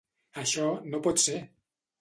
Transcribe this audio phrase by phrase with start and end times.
[0.43, 1.39] Això no pot ser!